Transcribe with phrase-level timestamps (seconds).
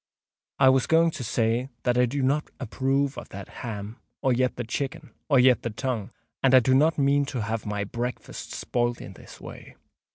[0.57, 4.63] I was going to say that I do not approve of that ham—or yet the
[4.63, 6.09] chicken—or yet the tongue;
[6.41, 9.75] and I do not mean to have my breakfast spoilt in this way.